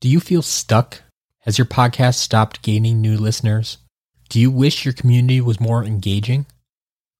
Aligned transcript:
Do 0.00 0.08
you 0.08 0.20
feel 0.20 0.42
stuck? 0.42 1.02
Has 1.40 1.58
your 1.58 1.64
podcast 1.64 2.14
stopped 2.14 2.62
gaining 2.62 3.00
new 3.00 3.16
listeners? 3.16 3.78
Do 4.28 4.38
you 4.38 4.48
wish 4.48 4.84
your 4.84 4.94
community 4.94 5.40
was 5.40 5.58
more 5.58 5.82
engaging? 5.82 6.46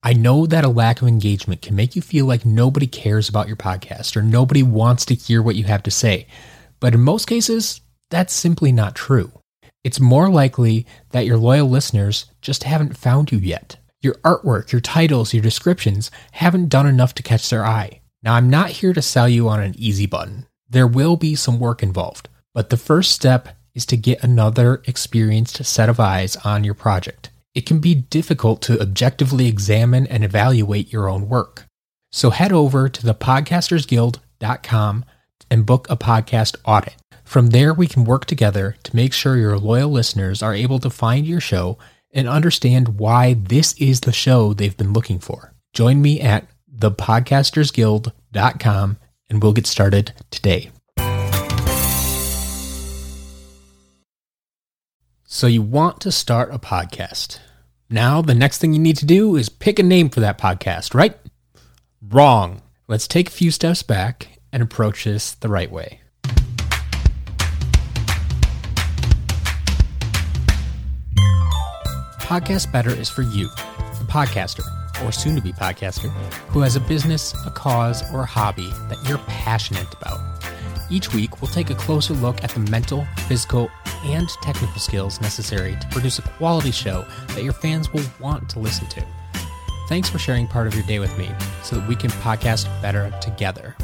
I 0.04 0.12
know 0.12 0.46
that 0.46 0.64
a 0.64 0.68
lack 0.68 1.02
of 1.02 1.08
engagement 1.08 1.60
can 1.60 1.74
make 1.74 1.96
you 1.96 2.02
feel 2.02 2.24
like 2.24 2.46
nobody 2.46 2.86
cares 2.86 3.28
about 3.28 3.48
your 3.48 3.56
podcast 3.56 4.16
or 4.16 4.22
nobody 4.22 4.62
wants 4.62 5.04
to 5.06 5.16
hear 5.16 5.42
what 5.42 5.56
you 5.56 5.64
have 5.64 5.82
to 5.82 5.90
say. 5.90 6.28
But 6.78 6.94
in 6.94 7.00
most 7.00 7.26
cases, 7.26 7.80
that's 8.10 8.32
simply 8.32 8.70
not 8.70 8.94
true. 8.94 9.32
It's 9.82 9.98
more 9.98 10.28
likely 10.28 10.86
that 11.10 11.26
your 11.26 11.36
loyal 11.36 11.68
listeners 11.68 12.26
just 12.40 12.62
haven't 12.62 12.96
found 12.96 13.32
you 13.32 13.38
yet. 13.38 13.76
Your 14.02 14.14
artwork, 14.24 14.70
your 14.70 14.80
titles, 14.80 15.34
your 15.34 15.42
descriptions 15.42 16.12
haven't 16.30 16.68
done 16.68 16.86
enough 16.86 17.12
to 17.14 17.24
catch 17.24 17.50
their 17.50 17.66
eye. 17.66 18.02
Now, 18.22 18.34
I'm 18.34 18.48
not 18.48 18.70
here 18.70 18.92
to 18.92 19.02
sell 19.02 19.28
you 19.28 19.48
on 19.48 19.60
an 19.60 19.74
easy 19.76 20.06
button. 20.06 20.46
There 20.70 20.86
will 20.86 21.16
be 21.16 21.34
some 21.34 21.58
work 21.58 21.82
involved. 21.82 22.28
But 22.58 22.70
the 22.70 22.76
first 22.76 23.12
step 23.12 23.50
is 23.72 23.86
to 23.86 23.96
get 23.96 24.24
another 24.24 24.82
experienced 24.84 25.64
set 25.64 25.88
of 25.88 26.00
eyes 26.00 26.34
on 26.38 26.64
your 26.64 26.74
project. 26.74 27.30
It 27.54 27.66
can 27.66 27.78
be 27.78 27.94
difficult 27.94 28.62
to 28.62 28.80
objectively 28.80 29.46
examine 29.46 30.08
and 30.08 30.24
evaluate 30.24 30.92
your 30.92 31.08
own 31.08 31.28
work. 31.28 31.66
So 32.10 32.30
head 32.30 32.52
over 32.52 32.88
to 32.88 33.00
thepodcastersguild.com 33.00 35.04
and 35.48 35.66
book 35.66 35.86
a 35.88 35.96
podcast 35.96 36.56
audit. 36.64 36.96
From 37.22 37.50
there, 37.50 37.72
we 37.72 37.86
can 37.86 38.02
work 38.02 38.24
together 38.24 38.74
to 38.82 38.96
make 38.96 39.12
sure 39.12 39.36
your 39.36 39.56
loyal 39.56 39.90
listeners 39.90 40.42
are 40.42 40.52
able 40.52 40.80
to 40.80 40.90
find 40.90 41.28
your 41.28 41.40
show 41.40 41.78
and 42.10 42.28
understand 42.28 42.98
why 42.98 43.34
this 43.34 43.72
is 43.74 44.00
the 44.00 44.10
show 44.10 44.52
they've 44.52 44.76
been 44.76 44.92
looking 44.92 45.20
for. 45.20 45.54
Join 45.74 46.02
me 46.02 46.20
at 46.20 46.48
thepodcastersguild.com 46.76 48.96
and 49.30 49.42
we'll 49.44 49.52
get 49.52 49.68
started 49.68 50.12
today. 50.32 50.72
So 55.38 55.46
you 55.46 55.62
want 55.62 56.00
to 56.00 56.10
start 56.10 56.52
a 56.52 56.58
podcast. 56.58 57.38
Now, 57.88 58.20
the 58.20 58.34
next 58.34 58.58
thing 58.58 58.72
you 58.72 58.80
need 58.80 58.96
to 58.96 59.06
do 59.06 59.36
is 59.36 59.48
pick 59.48 59.78
a 59.78 59.84
name 59.84 60.10
for 60.10 60.18
that 60.18 60.36
podcast, 60.36 60.94
right? 60.94 61.16
Wrong. 62.02 62.60
Let's 62.88 63.06
take 63.06 63.28
a 63.28 63.30
few 63.30 63.52
steps 63.52 63.84
back 63.84 64.40
and 64.52 64.64
approach 64.64 65.04
this 65.04 65.34
the 65.34 65.48
right 65.48 65.70
way. 65.70 66.00
Podcast 72.18 72.72
Better 72.72 72.90
is 72.90 73.08
for 73.08 73.22
you, 73.22 73.46
the 73.46 74.06
podcaster, 74.08 74.64
or 75.06 75.12
soon 75.12 75.36
to 75.36 75.40
be 75.40 75.52
podcaster, 75.52 76.10
who 76.48 76.62
has 76.62 76.74
a 76.74 76.80
business, 76.80 77.32
a 77.46 77.52
cause, 77.52 78.02
or 78.12 78.22
a 78.22 78.26
hobby 78.26 78.72
that 78.88 78.98
you're 79.08 79.18
passionate 79.18 79.86
about. 80.02 80.18
Each 80.90 81.12
week, 81.12 81.42
we'll 81.42 81.50
take 81.50 81.68
a 81.68 81.74
closer 81.74 82.14
look 82.14 82.42
at 82.42 82.50
the 82.50 82.60
mental, 82.60 83.06
physical, 83.26 83.70
and 84.04 84.26
technical 84.40 84.80
skills 84.80 85.20
necessary 85.20 85.76
to 85.78 85.88
produce 85.88 86.18
a 86.18 86.22
quality 86.22 86.70
show 86.70 87.04
that 87.28 87.44
your 87.44 87.52
fans 87.52 87.92
will 87.92 88.04
want 88.18 88.48
to 88.48 88.58
listen 88.58 88.86
to. 88.88 89.04
Thanks 89.90 90.08
for 90.08 90.18
sharing 90.18 90.46
part 90.46 90.66
of 90.66 90.74
your 90.74 90.84
day 90.84 90.98
with 90.98 91.16
me 91.18 91.30
so 91.62 91.76
that 91.76 91.86
we 91.86 91.94
can 91.94 92.10
podcast 92.10 92.64
better 92.80 93.12
together. 93.20 93.76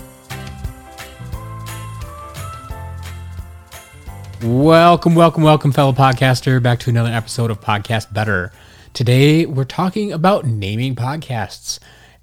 Welcome, 4.43 5.15
welcome, 5.15 5.43
welcome, 5.43 5.73
fellow 5.73 5.93
podcaster, 5.93 6.63
back 6.63 6.79
to 6.81 6.91
another 6.91 7.11
episode 7.11 7.51
of 7.51 7.61
Podcast 7.61 8.15
Better. 8.15 8.51
Today, 8.95 9.45
we're 9.45 9.65
talking 9.65 10.11
about 10.11 10.47
naming 10.47 10.95
podcasts, 10.95 11.79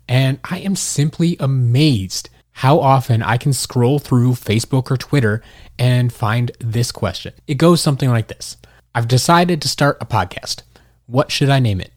and 0.07 0.39
I 0.43 0.57
am 0.59 0.75
simply 0.75 1.37
amazed 1.39 2.29
how 2.61 2.79
often 2.79 3.23
I 3.23 3.37
can 3.37 3.53
scroll 3.53 3.97
through 3.97 4.33
Facebook 4.33 4.91
or 4.91 4.97
Twitter 4.97 5.41
and 5.79 6.13
find 6.13 6.51
this 6.59 6.91
question. 6.91 7.33
It 7.47 7.55
goes 7.55 7.81
something 7.81 8.07
like 8.07 8.27
this 8.27 8.55
I've 8.93 9.07
decided 9.07 9.63
to 9.63 9.67
start 9.67 9.97
a 9.99 10.05
podcast. 10.05 10.61
What 11.07 11.31
should 11.31 11.49
I 11.49 11.57
name 11.57 11.81
it? 11.81 11.91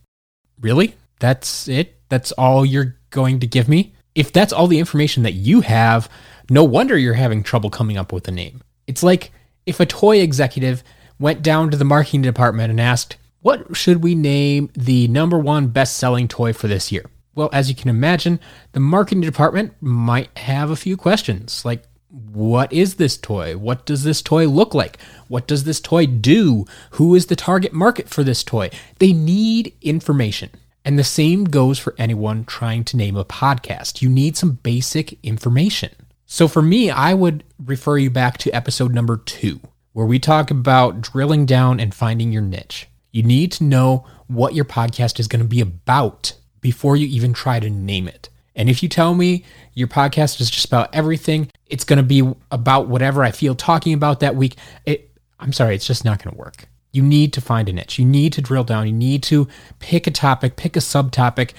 Really? 0.58 0.94
That's 1.20 1.68
it? 1.68 2.00
That's 2.08 2.32
all 2.32 2.64
you're 2.64 2.96
going 3.10 3.40
to 3.40 3.46
give 3.46 3.68
me? 3.68 3.92
If 4.14 4.32
that's 4.32 4.54
all 4.54 4.66
the 4.66 4.78
information 4.78 5.22
that 5.24 5.34
you 5.34 5.60
have, 5.60 6.08
no 6.48 6.64
wonder 6.64 6.96
you're 6.96 7.12
having 7.12 7.42
trouble 7.42 7.68
coming 7.68 7.98
up 7.98 8.10
with 8.10 8.26
a 8.28 8.32
name. 8.32 8.62
It's 8.86 9.02
like 9.02 9.32
if 9.66 9.80
a 9.80 9.86
toy 9.86 10.20
executive 10.20 10.82
went 11.18 11.42
down 11.42 11.72
to 11.72 11.76
the 11.76 11.84
marketing 11.84 12.22
department 12.22 12.70
and 12.70 12.80
asked, 12.80 13.18
What 13.42 13.76
should 13.76 14.02
we 14.02 14.14
name 14.14 14.70
the 14.72 15.08
number 15.08 15.38
one 15.38 15.66
best 15.66 15.98
selling 15.98 16.26
toy 16.26 16.54
for 16.54 16.68
this 16.68 16.90
year? 16.90 17.04
Well, 17.34 17.50
as 17.52 17.68
you 17.68 17.74
can 17.74 17.90
imagine, 17.90 18.40
the 18.72 18.80
marketing 18.80 19.22
department 19.22 19.74
might 19.80 20.36
have 20.38 20.70
a 20.70 20.76
few 20.76 20.96
questions 20.96 21.64
like, 21.64 21.84
what 22.08 22.72
is 22.72 22.94
this 22.94 23.16
toy? 23.16 23.56
What 23.56 23.86
does 23.86 24.04
this 24.04 24.22
toy 24.22 24.46
look 24.46 24.72
like? 24.72 25.00
What 25.26 25.48
does 25.48 25.64
this 25.64 25.80
toy 25.80 26.06
do? 26.06 26.64
Who 26.92 27.14
is 27.16 27.26
the 27.26 27.34
target 27.34 27.72
market 27.72 28.08
for 28.08 28.22
this 28.22 28.44
toy? 28.44 28.70
They 29.00 29.12
need 29.12 29.74
information. 29.82 30.50
And 30.84 30.96
the 30.96 31.04
same 31.04 31.44
goes 31.44 31.78
for 31.78 31.94
anyone 31.98 32.44
trying 32.44 32.84
to 32.84 32.96
name 32.96 33.16
a 33.16 33.24
podcast. 33.24 34.00
You 34.00 34.08
need 34.08 34.36
some 34.36 34.60
basic 34.62 35.18
information. 35.24 35.90
So 36.26 36.46
for 36.46 36.62
me, 36.62 36.90
I 36.90 37.14
would 37.14 37.42
refer 37.64 37.98
you 37.98 38.10
back 38.10 38.38
to 38.38 38.50
episode 38.52 38.94
number 38.94 39.16
two, 39.16 39.60
where 39.92 40.06
we 40.06 40.18
talk 40.18 40.50
about 40.50 41.00
drilling 41.00 41.46
down 41.46 41.80
and 41.80 41.94
finding 41.94 42.30
your 42.30 42.42
niche. 42.42 42.86
You 43.10 43.22
need 43.22 43.50
to 43.52 43.64
know 43.64 44.06
what 44.26 44.54
your 44.54 44.64
podcast 44.64 45.18
is 45.18 45.28
going 45.28 45.42
to 45.42 45.48
be 45.48 45.60
about 45.60 46.34
before 46.64 46.96
you 46.96 47.06
even 47.08 47.34
try 47.34 47.60
to 47.60 47.68
name 47.68 48.08
it. 48.08 48.30
And 48.56 48.70
if 48.70 48.82
you 48.82 48.88
tell 48.88 49.14
me 49.14 49.44
your 49.74 49.86
podcast 49.86 50.40
is 50.40 50.48
just 50.48 50.64
about 50.64 50.88
everything, 50.94 51.50
it's 51.66 51.84
going 51.84 51.98
to 51.98 52.02
be 52.02 52.26
about 52.50 52.88
whatever 52.88 53.22
I 53.22 53.32
feel 53.32 53.54
talking 53.54 53.92
about 53.92 54.20
that 54.20 54.34
week, 54.34 54.56
it, 54.86 55.10
I'm 55.38 55.52
sorry, 55.52 55.74
it's 55.74 55.86
just 55.86 56.06
not 56.06 56.24
going 56.24 56.34
to 56.34 56.40
work. 56.40 56.68
You 56.90 57.02
need 57.02 57.34
to 57.34 57.42
find 57.42 57.68
a 57.68 57.72
niche. 57.74 57.98
You 57.98 58.06
need 58.06 58.32
to 58.32 58.40
drill 58.40 58.64
down. 58.64 58.86
You 58.86 58.94
need 58.94 59.22
to 59.24 59.46
pick 59.78 60.06
a 60.06 60.10
topic, 60.10 60.56
pick 60.56 60.74
a 60.74 60.78
subtopic, 60.78 61.52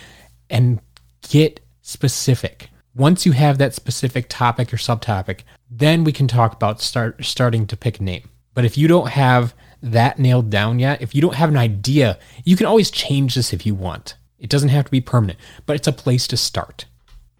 and 0.49 0.81
get 1.29 1.59
specific. 1.83 2.69
Once 2.95 3.27
you 3.27 3.33
have 3.33 3.59
that 3.59 3.75
specific 3.75 4.25
topic 4.27 4.73
or 4.73 4.77
subtopic, 4.77 5.41
then 5.69 6.03
we 6.03 6.11
can 6.11 6.27
talk 6.27 6.53
about 6.53 6.81
start 6.81 7.23
starting 7.23 7.67
to 7.67 7.77
pick 7.77 7.99
a 7.99 8.03
name. 8.03 8.27
But 8.55 8.65
if 8.65 8.75
you 8.75 8.87
don't 8.87 9.09
have 9.09 9.53
that 9.83 10.17
nailed 10.17 10.49
down 10.49 10.79
yet, 10.79 11.03
if 11.03 11.13
you 11.13 11.21
don't 11.21 11.35
have 11.35 11.49
an 11.49 11.57
idea, 11.57 12.17
you 12.43 12.57
can 12.57 12.65
always 12.65 12.89
change 12.89 13.35
this 13.35 13.53
if 13.53 13.67
you 13.67 13.75
want. 13.75 14.15
It 14.39 14.49
doesn't 14.49 14.69
have 14.69 14.85
to 14.85 14.91
be 14.91 15.01
permanent, 15.01 15.39
but 15.65 15.75
it's 15.75 15.87
a 15.87 15.93
place 15.93 16.27
to 16.27 16.37
start. 16.37 16.85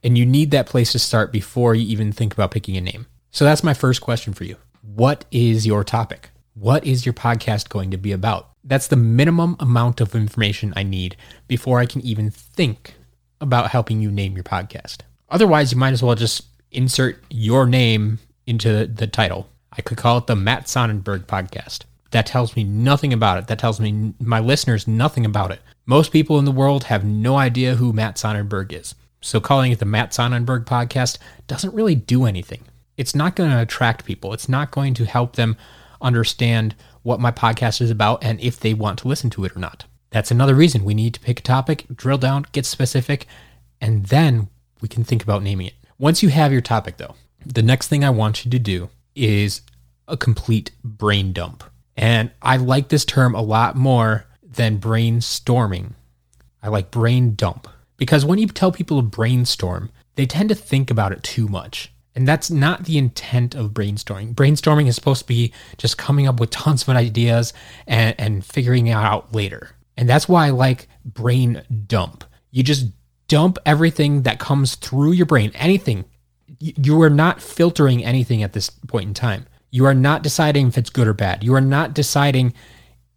And 0.03 0.17
you 0.17 0.25
need 0.25 0.51
that 0.51 0.67
place 0.67 0.91
to 0.91 0.99
start 0.99 1.31
before 1.31 1.75
you 1.75 1.87
even 1.87 2.11
think 2.11 2.33
about 2.33 2.51
picking 2.51 2.77
a 2.77 2.81
name. 2.81 3.07
So 3.31 3.43
that's 3.43 3.63
my 3.63 3.73
first 3.73 4.01
question 4.01 4.33
for 4.33 4.43
you. 4.43 4.57
What 4.81 5.25
is 5.31 5.65
your 5.65 5.83
topic? 5.83 6.29
What 6.53 6.85
is 6.85 7.05
your 7.05 7.13
podcast 7.13 7.69
going 7.69 7.91
to 7.91 7.97
be 7.97 8.11
about? 8.11 8.51
That's 8.63 8.87
the 8.87 8.95
minimum 8.95 9.57
amount 9.59 9.99
of 9.99 10.15
information 10.15 10.73
I 10.75 10.83
need 10.83 11.17
before 11.47 11.79
I 11.79 11.85
can 11.85 12.01
even 12.01 12.29
think 12.29 12.93
about 13.41 13.71
helping 13.71 13.99
you 13.99 14.09
name 14.09 14.35
your 14.35 14.43
podcast. 14.43 14.99
Otherwise, 15.29 15.71
you 15.71 15.77
might 15.77 15.93
as 15.93 16.01
well 16.01 16.15
just 16.15 16.43
insert 16.71 17.23
your 17.29 17.65
name 17.65 18.19
into 18.47 18.85
the 18.85 19.07
title. 19.07 19.49
I 19.71 19.81
could 19.81 19.97
call 19.97 20.19
it 20.19 20.27
the 20.27 20.35
Matt 20.35 20.65
Sonnenberg 20.65 21.25
podcast. 21.25 21.81
That 22.15 22.27
tells 22.27 22.55
me 22.55 22.63
nothing 22.63 23.11
about 23.11 23.39
it. 23.39 23.47
That 23.47 23.59
tells 23.59 23.81
me 23.81 24.13
my 24.21 24.39
listeners 24.39 24.87
nothing 24.87 25.25
about 25.25 25.51
it. 25.51 25.59
Most 25.85 26.13
people 26.13 26.39
in 26.39 26.45
the 26.45 26.49
world 26.49 26.85
have 26.85 27.03
no 27.03 27.35
idea 27.35 27.75
who 27.75 27.91
Matt 27.91 28.15
Sonnenberg 28.17 28.71
is. 28.71 28.95
So 29.19 29.41
calling 29.41 29.73
it 29.73 29.79
the 29.79 29.85
Matt 29.85 30.11
Sonnenberg 30.11 30.63
podcast 30.63 31.17
doesn't 31.47 31.73
really 31.73 31.93
do 31.93 32.23
anything. 32.23 32.61
It's 32.95 33.15
not 33.15 33.35
going 33.35 33.49
to 33.51 33.61
attract 33.61 34.05
people. 34.05 34.31
It's 34.31 34.47
not 34.47 34.71
going 34.71 34.93
to 34.93 35.03
help 35.03 35.35
them 35.35 35.57
understand 35.99 36.73
what 37.03 37.19
my 37.19 37.31
podcast 37.31 37.81
is 37.81 37.91
about 37.91 38.23
and 38.23 38.39
if 38.39 38.61
they 38.61 38.73
want 38.73 38.99
to 38.99 39.09
listen 39.09 39.29
to 39.31 39.43
it 39.43 39.53
or 39.53 39.59
not. 39.59 39.83
That's 40.11 40.31
another 40.31 40.55
reason 40.55 40.85
we 40.85 40.93
need 40.93 41.15
to 41.15 41.19
pick 41.19 41.41
a 41.41 41.43
topic, 41.43 41.85
drill 41.93 42.17
down, 42.17 42.45
get 42.53 42.65
specific, 42.65 43.27
and 43.81 44.05
then 44.05 44.47
we 44.79 44.87
can 44.87 45.03
think 45.03 45.21
about 45.21 45.43
naming 45.43 45.67
it. 45.67 45.73
Once 45.97 46.23
you 46.23 46.29
have 46.29 46.53
your 46.53 46.61
topic, 46.61 46.95
though, 46.95 47.15
the 47.45 47.61
next 47.61 47.89
thing 47.89 48.05
I 48.05 48.09
want 48.09 48.45
you 48.45 48.51
to 48.51 48.57
do 48.57 48.87
is 49.15 49.63
a 50.07 50.15
complete 50.15 50.71
brain 50.81 51.33
dump. 51.33 51.61
And 51.97 52.31
I 52.41 52.57
like 52.57 52.89
this 52.89 53.05
term 53.05 53.35
a 53.35 53.41
lot 53.41 53.75
more 53.75 54.25
than 54.43 54.79
brainstorming. 54.79 55.93
I 56.61 56.69
like 56.69 56.91
brain 56.91 57.35
dump 57.35 57.67
because 57.97 58.25
when 58.25 58.39
you 58.39 58.47
tell 58.47 58.71
people 58.71 58.97
to 58.97 59.07
brainstorm, 59.07 59.91
they 60.15 60.25
tend 60.25 60.49
to 60.49 60.55
think 60.55 60.89
about 60.89 61.11
it 61.11 61.23
too 61.23 61.47
much. 61.47 61.91
And 62.15 62.27
that's 62.27 62.49
not 62.49 62.85
the 62.85 62.97
intent 62.97 63.55
of 63.55 63.71
brainstorming. 63.71 64.33
Brainstorming 64.33 64.87
is 64.87 64.95
supposed 64.95 65.21
to 65.21 65.27
be 65.27 65.53
just 65.77 65.97
coming 65.97 66.27
up 66.27 66.39
with 66.39 66.49
tons 66.49 66.83
of 66.83 66.89
ideas 66.89 67.53
and, 67.87 68.15
and 68.17 68.45
figuring 68.45 68.87
it 68.87 68.93
out 68.93 69.33
later. 69.33 69.71
And 69.97 70.07
that's 70.07 70.27
why 70.27 70.47
I 70.47 70.51
like 70.51 70.87
brain 71.03 71.61
dump. 71.87 72.23
You 72.51 72.63
just 72.63 72.87
dump 73.27 73.57
everything 73.65 74.23
that 74.23 74.39
comes 74.39 74.75
through 74.75 75.11
your 75.11 75.25
brain, 75.25 75.51
anything. 75.55 76.05
You 76.59 77.01
are 77.01 77.09
not 77.09 77.41
filtering 77.41 78.03
anything 78.03 78.43
at 78.43 78.53
this 78.53 78.69
point 78.69 79.07
in 79.09 79.13
time. 79.13 79.45
You 79.75 79.83
are 79.87 79.93
not 79.93 80.23
deciding 80.23 80.69
if 80.69 80.77
it's 80.77 80.89
good 80.89 81.05
or 81.05 81.13
bad. 81.13 81.43
You 81.43 81.53
are 81.53 81.59
not 81.59 81.93
deciding 81.93 82.53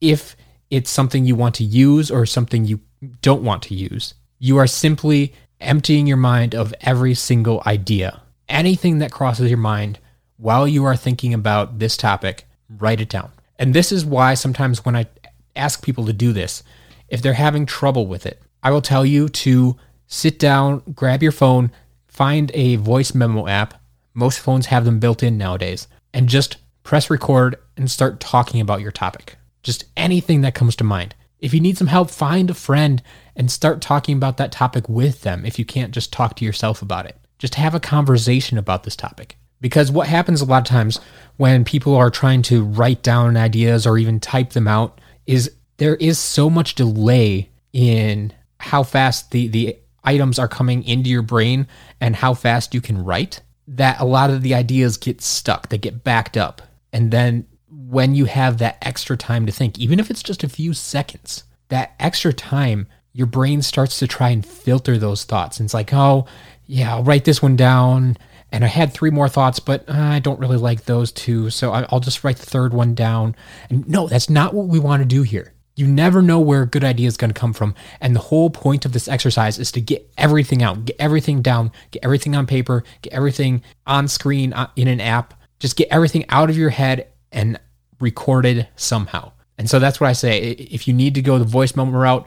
if 0.00 0.34
it's 0.70 0.90
something 0.90 1.24
you 1.24 1.36
want 1.36 1.54
to 1.54 1.62
use 1.62 2.10
or 2.10 2.26
something 2.26 2.64
you 2.64 2.80
don't 3.22 3.44
want 3.44 3.62
to 3.62 3.76
use. 3.76 4.14
You 4.40 4.56
are 4.56 4.66
simply 4.66 5.32
emptying 5.60 6.08
your 6.08 6.16
mind 6.16 6.56
of 6.56 6.74
every 6.80 7.14
single 7.14 7.62
idea. 7.64 8.22
Anything 8.48 8.98
that 8.98 9.12
crosses 9.12 9.50
your 9.50 9.58
mind 9.58 10.00
while 10.36 10.66
you 10.66 10.84
are 10.84 10.96
thinking 10.96 11.32
about 11.32 11.78
this 11.78 11.96
topic, 11.96 12.48
write 12.68 13.00
it 13.00 13.08
down. 13.08 13.30
And 13.56 13.72
this 13.72 13.92
is 13.92 14.04
why 14.04 14.34
sometimes 14.34 14.84
when 14.84 14.96
I 14.96 15.06
ask 15.54 15.84
people 15.84 16.06
to 16.06 16.12
do 16.12 16.32
this, 16.32 16.64
if 17.08 17.22
they're 17.22 17.34
having 17.34 17.66
trouble 17.66 18.08
with 18.08 18.26
it, 18.26 18.42
I 18.64 18.72
will 18.72 18.82
tell 18.82 19.06
you 19.06 19.28
to 19.28 19.76
sit 20.08 20.40
down, 20.40 20.82
grab 20.92 21.22
your 21.22 21.30
phone, 21.30 21.70
find 22.08 22.50
a 22.52 22.74
voice 22.74 23.14
memo 23.14 23.46
app. 23.46 23.80
Most 24.12 24.40
phones 24.40 24.66
have 24.66 24.84
them 24.84 24.98
built 24.98 25.22
in 25.22 25.38
nowadays, 25.38 25.86
and 26.12 26.28
just 26.28 26.56
press 26.82 27.10
record 27.10 27.56
and 27.76 27.90
start 27.90 28.20
talking 28.20 28.60
about 28.60 28.80
your 28.80 28.92
topic. 28.92 29.36
Just 29.62 29.84
anything 29.96 30.40
that 30.42 30.54
comes 30.54 30.76
to 30.76 30.84
mind. 30.84 31.14
If 31.40 31.54
you 31.54 31.60
need 31.60 31.78
some 31.78 31.86
help, 31.86 32.10
find 32.10 32.50
a 32.50 32.54
friend 32.54 33.02
and 33.36 33.50
start 33.50 33.80
talking 33.80 34.16
about 34.16 34.38
that 34.38 34.52
topic 34.52 34.88
with 34.88 35.22
them 35.22 35.44
if 35.44 35.58
you 35.58 35.64
can't 35.64 35.92
just 35.92 36.12
talk 36.12 36.34
to 36.36 36.44
yourself 36.44 36.82
about 36.82 37.06
it. 37.06 37.16
Just 37.38 37.54
have 37.54 37.74
a 37.74 37.80
conversation 37.80 38.58
about 38.58 38.82
this 38.82 38.96
topic. 38.96 39.36
Because 39.60 39.90
what 39.90 40.08
happens 40.08 40.40
a 40.40 40.44
lot 40.44 40.62
of 40.62 40.64
times 40.64 41.00
when 41.36 41.64
people 41.64 41.94
are 41.94 42.10
trying 42.10 42.42
to 42.42 42.64
write 42.64 43.02
down 43.02 43.36
ideas 43.36 43.86
or 43.86 43.98
even 43.98 44.20
type 44.20 44.50
them 44.50 44.68
out 44.68 45.00
is 45.26 45.52
there 45.76 45.96
is 45.96 46.18
so 46.18 46.48
much 46.48 46.74
delay 46.74 47.50
in 47.72 48.32
how 48.58 48.82
fast 48.82 49.30
the, 49.30 49.48
the 49.48 49.76
items 50.04 50.38
are 50.38 50.48
coming 50.48 50.82
into 50.84 51.10
your 51.10 51.22
brain 51.22 51.66
and 52.00 52.16
how 52.16 52.34
fast 52.34 52.74
you 52.74 52.80
can 52.80 53.04
write 53.04 53.40
that 53.68 54.00
a 54.00 54.04
lot 54.04 54.30
of 54.30 54.42
the 54.42 54.54
ideas 54.54 54.96
get 54.96 55.20
stuck, 55.20 55.68
they 55.68 55.78
get 55.78 56.02
backed 56.02 56.36
up. 56.36 56.62
And 56.92 57.10
then 57.10 57.46
when 57.70 58.14
you 58.14 58.24
have 58.24 58.58
that 58.58 58.78
extra 58.82 59.16
time 59.16 59.46
to 59.46 59.52
think, 59.52 59.78
even 59.78 60.00
if 60.00 60.10
it's 60.10 60.22
just 60.22 60.42
a 60.42 60.48
few 60.48 60.72
seconds, 60.72 61.44
that 61.68 61.94
extra 62.00 62.32
time, 62.32 62.86
your 63.12 63.26
brain 63.26 63.60
starts 63.62 63.98
to 63.98 64.06
try 64.06 64.30
and 64.30 64.44
filter 64.44 64.96
those 64.96 65.24
thoughts. 65.24 65.58
And 65.58 65.66
it's 65.66 65.74
like, 65.74 65.92
oh, 65.92 66.26
yeah, 66.66 66.94
I'll 66.94 67.04
write 67.04 67.24
this 67.24 67.42
one 67.42 67.56
down. 67.56 68.16
And 68.50 68.64
I 68.64 68.68
had 68.68 68.92
three 68.92 69.10
more 69.10 69.28
thoughts, 69.28 69.60
but 69.60 69.86
uh, 69.88 69.92
I 69.92 70.20
don't 70.20 70.40
really 70.40 70.56
like 70.56 70.84
those 70.84 71.12
two. 71.12 71.50
So 71.50 71.70
I'll 71.72 72.00
just 72.00 72.24
write 72.24 72.38
the 72.38 72.46
third 72.46 72.72
one 72.72 72.94
down. 72.94 73.36
And 73.68 73.86
no, 73.86 74.08
that's 74.08 74.30
not 74.30 74.54
what 74.54 74.68
we 74.68 74.78
want 74.78 75.02
to 75.02 75.06
do 75.06 75.22
here. 75.22 75.52
You 75.78 75.86
never 75.86 76.22
know 76.22 76.40
where 76.40 76.62
a 76.62 76.66
good 76.66 76.82
idea 76.82 77.06
is 77.06 77.16
going 77.16 77.32
to 77.32 77.40
come 77.40 77.52
from. 77.52 77.72
And 78.00 78.16
the 78.16 78.20
whole 78.20 78.50
point 78.50 78.84
of 78.84 78.92
this 78.92 79.06
exercise 79.06 79.60
is 79.60 79.70
to 79.70 79.80
get 79.80 80.10
everything 80.18 80.60
out, 80.60 80.84
get 80.84 80.96
everything 80.98 81.40
down, 81.40 81.70
get 81.92 82.04
everything 82.04 82.34
on 82.34 82.48
paper, 82.48 82.82
get 83.02 83.12
everything 83.12 83.62
on 83.86 84.08
screen 84.08 84.52
uh, 84.52 84.70
in 84.74 84.88
an 84.88 85.00
app. 85.00 85.34
Just 85.60 85.76
get 85.76 85.86
everything 85.92 86.24
out 86.30 86.50
of 86.50 86.56
your 86.56 86.70
head 86.70 87.06
and 87.30 87.60
recorded 88.00 88.66
somehow. 88.74 89.30
And 89.56 89.70
so 89.70 89.78
that's 89.78 90.00
what 90.00 90.10
I 90.10 90.14
say. 90.14 90.50
If 90.50 90.88
you 90.88 90.94
need 90.94 91.14
to 91.14 91.22
go 91.22 91.38
the 91.38 91.44
voice 91.44 91.76
memo 91.76 91.96
route, 91.96 92.26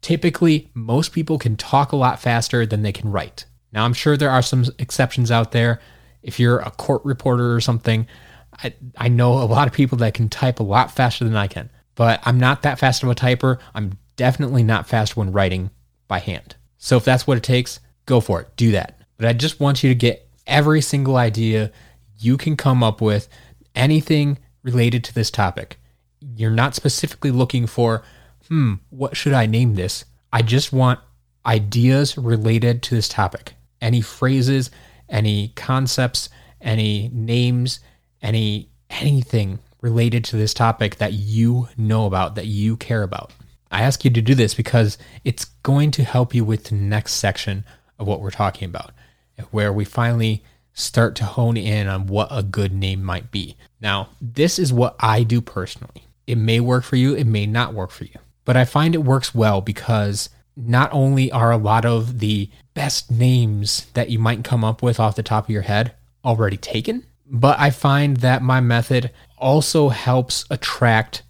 typically 0.00 0.68
most 0.74 1.12
people 1.12 1.38
can 1.38 1.54
talk 1.54 1.92
a 1.92 1.96
lot 1.96 2.18
faster 2.18 2.66
than 2.66 2.82
they 2.82 2.92
can 2.92 3.12
write. 3.12 3.44
Now, 3.70 3.84
I'm 3.84 3.94
sure 3.94 4.16
there 4.16 4.30
are 4.30 4.42
some 4.42 4.64
exceptions 4.80 5.30
out 5.30 5.52
there. 5.52 5.80
If 6.24 6.40
you're 6.40 6.58
a 6.58 6.72
court 6.72 7.04
reporter 7.04 7.54
or 7.54 7.60
something, 7.60 8.08
I, 8.54 8.74
I 8.96 9.06
know 9.06 9.34
a 9.34 9.46
lot 9.46 9.68
of 9.68 9.72
people 9.72 9.98
that 9.98 10.14
can 10.14 10.28
type 10.28 10.58
a 10.58 10.64
lot 10.64 10.90
faster 10.90 11.24
than 11.24 11.36
I 11.36 11.46
can 11.46 11.70
but 11.98 12.20
I'm 12.22 12.38
not 12.38 12.62
that 12.62 12.78
fast 12.78 13.02
of 13.02 13.08
a 13.08 13.14
typer. 13.14 13.58
I'm 13.74 13.98
definitely 14.14 14.62
not 14.62 14.86
fast 14.86 15.16
when 15.16 15.32
writing 15.32 15.70
by 16.06 16.20
hand. 16.20 16.54
So 16.76 16.96
if 16.96 17.04
that's 17.04 17.26
what 17.26 17.36
it 17.36 17.42
takes, 17.42 17.80
go 18.06 18.20
for 18.20 18.40
it. 18.40 18.54
Do 18.54 18.70
that. 18.70 19.00
But 19.16 19.26
I 19.26 19.32
just 19.32 19.58
want 19.58 19.82
you 19.82 19.88
to 19.88 19.96
get 19.96 20.28
every 20.46 20.80
single 20.80 21.16
idea 21.16 21.72
you 22.20 22.36
can 22.36 22.56
come 22.56 22.84
up 22.84 23.00
with, 23.00 23.28
anything 23.74 24.38
related 24.62 25.02
to 25.04 25.14
this 25.14 25.28
topic. 25.28 25.80
You're 26.20 26.52
not 26.52 26.76
specifically 26.76 27.32
looking 27.32 27.66
for, 27.66 28.04
hmm, 28.46 28.74
what 28.90 29.16
should 29.16 29.32
I 29.32 29.46
name 29.46 29.74
this? 29.74 30.04
I 30.32 30.42
just 30.42 30.72
want 30.72 31.00
ideas 31.44 32.16
related 32.16 32.80
to 32.84 32.94
this 32.94 33.08
topic. 33.08 33.54
Any 33.80 34.02
phrases, 34.02 34.70
any 35.08 35.48
concepts, 35.56 36.28
any 36.60 37.10
names, 37.12 37.80
any 38.22 38.68
anything 38.88 39.58
related 39.80 40.24
to 40.24 40.36
this 40.36 40.54
topic 40.54 40.96
that 40.96 41.12
you 41.12 41.68
know 41.76 42.06
about, 42.06 42.34
that 42.34 42.46
you 42.46 42.76
care 42.76 43.02
about. 43.02 43.32
I 43.70 43.82
ask 43.82 44.04
you 44.04 44.10
to 44.10 44.22
do 44.22 44.34
this 44.34 44.54
because 44.54 44.98
it's 45.24 45.44
going 45.62 45.90
to 45.92 46.04
help 46.04 46.34
you 46.34 46.44
with 46.44 46.64
the 46.64 46.74
next 46.74 47.14
section 47.14 47.64
of 47.98 48.06
what 48.06 48.20
we're 48.20 48.30
talking 48.30 48.66
about, 48.66 48.92
where 49.50 49.72
we 49.72 49.84
finally 49.84 50.42
start 50.72 51.16
to 51.16 51.24
hone 51.24 51.56
in 51.56 51.86
on 51.86 52.06
what 52.06 52.28
a 52.30 52.42
good 52.42 52.72
name 52.72 53.02
might 53.02 53.30
be. 53.30 53.56
Now, 53.80 54.08
this 54.20 54.58
is 54.58 54.72
what 54.72 54.96
I 55.00 55.22
do 55.22 55.40
personally. 55.40 56.04
It 56.26 56.38
may 56.38 56.60
work 56.60 56.84
for 56.84 56.96
you, 56.96 57.14
it 57.14 57.26
may 57.26 57.46
not 57.46 57.74
work 57.74 57.90
for 57.90 58.04
you, 58.04 58.18
but 58.44 58.56
I 58.56 58.64
find 58.64 58.94
it 58.94 58.98
works 58.98 59.34
well 59.34 59.60
because 59.60 60.30
not 60.56 60.92
only 60.92 61.30
are 61.30 61.50
a 61.50 61.56
lot 61.56 61.84
of 61.84 62.18
the 62.18 62.50
best 62.74 63.10
names 63.10 63.86
that 63.94 64.10
you 64.10 64.18
might 64.18 64.44
come 64.44 64.64
up 64.64 64.82
with 64.82 65.00
off 65.00 65.16
the 65.16 65.22
top 65.22 65.44
of 65.44 65.50
your 65.50 65.62
head 65.62 65.92
already 66.24 66.56
taken, 66.56 67.04
but 67.26 67.58
I 67.58 67.70
find 67.70 68.18
that 68.18 68.42
my 68.42 68.60
method 68.60 69.10
also 69.40 69.88
helps 69.88 70.44
attract 70.50 71.22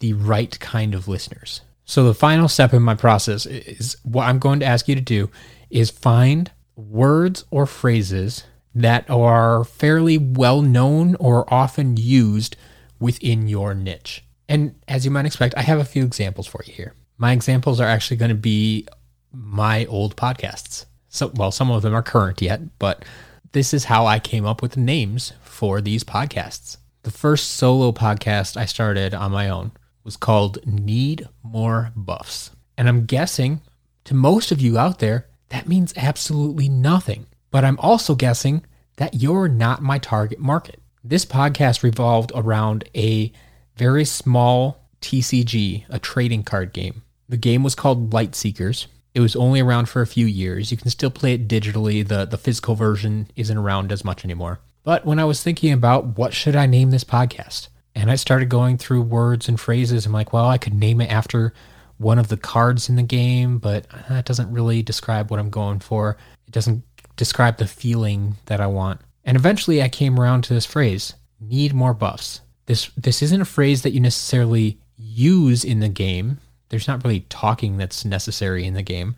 the 0.00 0.12
right 0.12 0.58
kind 0.60 0.94
of 0.94 1.08
listeners. 1.08 1.62
So 1.84 2.04
the 2.04 2.14
final 2.14 2.48
step 2.48 2.74
in 2.74 2.82
my 2.82 2.94
process 2.94 3.46
is 3.46 3.96
what 4.02 4.24
I'm 4.24 4.38
going 4.38 4.60
to 4.60 4.66
ask 4.66 4.88
you 4.88 4.94
to 4.94 5.00
do 5.00 5.30
is 5.70 5.90
find 5.90 6.50
words 6.74 7.44
or 7.50 7.66
phrases 7.66 8.44
that 8.74 9.08
are 9.08 9.64
fairly 9.64 10.18
well 10.18 10.62
known 10.62 11.14
or 11.16 11.52
often 11.52 11.96
used 11.96 12.56
within 12.98 13.48
your 13.48 13.74
niche. 13.74 14.24
And 14.48 14.74
as 14.86 15.04
you 15.04 15.10
might 15.10 15.26
expect, 15.26 15.54
I 15.56 15.62
have 15.62 15.78
a 15.78 15.84
few 15.84 16.04
examples 16.04 16.46
for 16.46 16.62
you 16.66 16.72
here. 16.72 16.94
My 17.18 17.32
examples 17.32 17.80
are 17.80 17.88
actually 17.88 18.18
going 18.18 18.28
to 18.30 18.34
be 18.34 18.86
my 19.32 19.86
old 19.86 20.16
podcasts. 20.16 20.86
So, 21.08 21.32
well, 21.34 21.50
some 21.50 21.70
of 21.70 21.82
them 21.82 21.94
are 21.94 22.02
current 22.02 22.42
yet, 22.42 22.60
but 22.78 23.04
this 23.52 23.72
is 23.72 23.84
how 23.84 24.06
I 24.06 24.18
came 24.18 24.44
up 24.44 24.60
with 24.60 24.76
names 24.76 25.32
for 25.42 25.80
these 25.80 26.04
podcasts. 26.04 26.76
The 27.06 27.12
first 27.12 27.52
solo 27.52 27.92
podcast 27.92 28.56
I 28.56 28.64
started 28.64 29.14
on 29.14 29.30
my 29.30 29.48
own 29.48 29.70
was 30.02 30.16
called 30.16 30.58
Need 30.66 31.28
More 31.40 31.92
Buffs. 31.94 32.50
And 32.76 32.88
I'm 32.88 33.06
guessing 33.06 33.60
to 34.06 34.14
most 34.14 34.50
of 34.50 34.60
you 34.60 34.76
out 34.76 34.98
there, 34.98 35.28
that 35.50 35.68
means 35.68 35.94
absolutely 35.96 36.68
nothing. 36.68 37.26
But 37.52 37.64
I'm 37.64 37.78
also 37.78 38.16
guessing 38.16 38.66
that 38.96 39.14
you're 39.14 39.46
not 39.46 39.84
my 39.84 39.98
target 39.98 40.40
market. 40.40 40.82
This 41.04 41.24
podcast 41.24 41.84
revolved 41.84 42.32
around 42.34 42.82
a 42.92 43.30
very 43.76 44.04
small 44.04 44.84
TCG, 45.00 45.84
a 45.88 46.00
trading 46.00 46.42
card 46.42 46.72
game. 46.72 47.02
The 47.28 47.36
game 47.36 47.62
was 47.62 47.76
called 47.76 48.10
Lightseekers. 48.10 48.88
It 49.14 49.20
was 49.20 49.36
only 49.36 49.60
around 49.60 49.88
for 49.88 50.02
a 50.02 50.08
few 50.08 50.26
years. 50.26 50.72
You 50.72 50.76
can 50.76 50.90
still 50.90 51.10
play 51.10 51.34
it 51.34 51.46
digitally. 51.46 52.04
The 52.04 52.24
the 52.24 52.36
physical 52.36 52.74
version 52.74 53.30
isn't 53.36 53.56
around 53.56 53.92
as 53.92 54.04
much 54.04 54.24
anymore. 54.24 54.58
But 54.86 55.04
when 55.04 55.18
I 55.18 55.24
was 55.24 55.42
thinking 55.42 55.72
about 55.72 56.16
what 56.16 56.32
should 56.32 56.54
I 56.54 56.66
name 56.66 56.92
this 56.92 57.02
podcast, 57.02 57.70
and 57.96 58.08
I 58.08 58.14
started 58.14 58.48
going 58.48 58.78
through 58.78 59.02
words 59.02 59.48
and 59.48 59.58
phrases, 59.58 60.06
I'm 60.06 60.12
like, 60.12 60.32
well, 60.32 60.46
I 60.46 60.58
could 60.58 60.74
name 60.74 61.00
it 61.00 61.10
after 61.10 61.52
one 61.98 62.20
of 62.20 62.28
the 62.28 62.36
cards 62.36 62.88
in 62.88 62.94
the 62.94 63.02
game, 63.02 63.58
but 63.58 63.88
uh, 63.92 64.02
that 64.10 64.26
doesn't 64.26 64.52
really 64.52 64.84
describe 64.84 65.28
what 65.28 65.40
I'm 65.40 65.50
going 65.50 65.80
for. 65.80 66.16
It 66.46 66.52
doesn't 66.52 66.84
describe 67.16 67.56
the 67.56 67.66
feeling 67.66 68.36
that 68.44 68.60
I 68.60 68.68
want. 68.68 69.00
And 69.24 69.36
eventually 69.36 69.82
I 69.82 69.88
came 69.88 70.20
around 70.20 70.44
to 70.44 70.54
this 70.54 70.66
phrase, 70.66 71.14
need 71.40 71.74
more 71.74 71.92
buffs. 71.92 72.42
This 72.66 72.88
this 72.96 73.22
isn't 73.22 73.40
a 73.40 73.44
phrase 73.44 73.82
that 73.82 73.92
you 73.92 73.98
necessarily 73.98 74.78
use 74.96 75.64
in 75.64 75.80
the 75.80 75.88
game. 75.88 76.38
There's 76.68 76.86
not 76.86 77.02
really 77.02 77.26
talking 77.28 77.76
that's 77.76 78.04
necessary 78.04 78.64
in 78.64 78.74
the 78.74 78.82
game, 78.82 79.16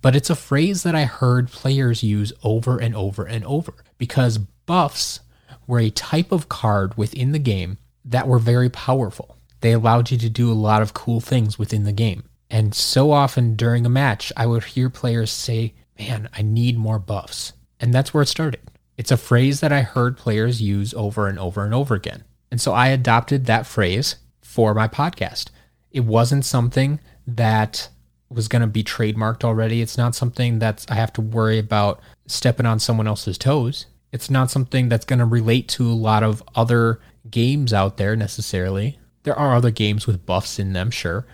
but 0.00 0.16
it's 0.16 0.30
a 0.30 0.34
phrase 0.34 0.82
that 0.82 0.94
I 0.94 1.04
heard 1.04 1.50
players 1.50 2.02
use 2.02 2.32
over 2.42 2.78
and 2.78 2.96
over 2.96 3.26
and 3.26 3.44
over 3.44 3.74
because 3.98 4.38
buffs 4.66 5.20
were 5.66 5.78
a 5.78 5.90
type 5.90 6.32
of 6.32 6.48
card 6.48 6.96
within 6.96 7.32
the 7.32 7.38
game 7.38 7.78
that 8.04 8.28
were 8.28 8.38
very 8.38 8.68
powerful. 8.68 9.38
They 9.60 9.72
allowed 9.72 10.10
you 10.10 10.18
to 10.18 10.28
do 10.28 10.50
a 10.50 10.54
lot 10.54 10.82
of 10.82 10.94
cool 10.94 11.20
things 11.20 11.58
within 11.58 11.84
the 11.84 11.92
game. 11.92 12.24
And 12.50 12.74
so 12.74 13.12
often 13.12 13.56
during 13.56 13.86
a 13.86 13.90
match, 13.90 14.32
I 14.36 14.46
would 14.46 14.64
hear 14.64 14.90
players 14.90 15.30
say, 15.30 15.74
Man, 15.98 16.28
I 16.32 16.42
need 16.42 16.76
more 16.76 16.98
buffs. 16.98 17.52
And 17.78 17.94
that's 17.94 18.12
where 18.12 18.22
it 18.22 18.28
started. 18.28 18.60
It's 18.96 19.12
a 19.12 19.16
phrase 19.16 19.60
that 19.60 19.72
I 19.72 19.82
heard 19.82 20.16
players 20.16 20.60
use 20.60 20.92
over 20.94 21.28
and 21.28 21.38
over 21.38 21.64
and 21.64 21.72
over 21.72 21.94
again. 21.94 22.24
And 22.50 22.60
so 22.60 22.72
I 22.72 22.88
adopted 22.88 23.46
that 23.46 23.66
phrase 23.66 24.16
for 24.42 24.74
my 24.74 24.88
podcast. 24.88 25.50
It 25.90 26.04
wasn't 26.04 26.44
something 26.44 27.00
that 27.26 27.88
was 28.28 28.48
going 28.48 28.62
to 28.62 28.68
be 28.68 28.84
trademarked 28.84 29.44
already. 29.44 29.80
It's 29.80 29.98
not 29.98 30.14
something 30.14 30.58
that 30.58 30.84
I 30.88 30.94
have 30.94 31.12
to 31.14 31.20
worry 31.20 31.58
about 31.58 32.00
stepping 32.26 32.66
on 32.66 32.78
someone 32.78 33.06
else's 33.06 33.38
toes. 33.38 33.86
It's 34.14 34.30
not 34.30 34.48
something 34.48 34.88
that's 34.88 35.04
going 35.04 35.18
to 35.18 35.24
relate 35.24 35.66
to 35.70 35.90
a 35.90 35.92
lot 35.92 36.22
of 36.22 36.40
other 36.54 37.00
games 37.28 37.72
out 37.72 37.96
there 37.96 38.14
necessarily. 38.14 38.96
There 39.24 39.36
are 39.36 39.56
other 39.56 39.72
games 39.72 40.06
with 40.06 40.24
buffs 40.24 40.60
in 40.60 40.72
them, 40.72 40.92
sure. 40.92 41.26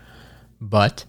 But 0.63 1.05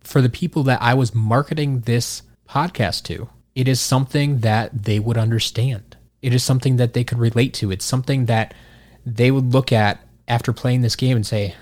for 0.00 0.22
the 0.22 0.28
people 0.28 0.62
that 0.62 0.80
I 0.80 0.94
was 0.94 1.16
marketing 1.16 1.80
this 1.80 2.22
podcast 2.48 3.02
to, 3.06 3.28
it 3.56 3.66
is 3.66 3.80
something 3.80 4.38
that 4.42 4.84
they 4.84 5.00
would 5.00 5.18
understand. 5.18 5.96
It 6.22 6.32
is 6.32 6.44
something 6.44 6.76
that 6.76 6.92
they 6.92 7.02
could 7.02 7.18
relate 7.18 7.52
to. 7.54 7.72
It's 7.72 7.84
something 7.84 8.26
that 8.26 8.54
they 9.04 9.32
would 9.32 9.52
look 9.52 9.72
at 9.72 9.98
after 10.28 10.52
playing 10.52 10.82
this 10.82 10.94
game 10.94 11.16
and 11.16 11.26
say, 11.26 11.56